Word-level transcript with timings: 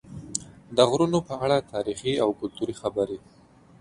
د 0.75 0.77
غرونو 0.89 1.19
په 1.27 1.33
اړه 1.45 1.57
تاریخي 1.73 2.13
او 2.23 2.29
کلتوري 2.39 2.73
خبرې 2.81 3.17